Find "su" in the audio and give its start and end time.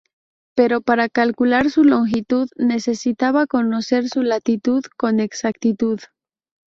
1.69-1.83, 4.09-4.23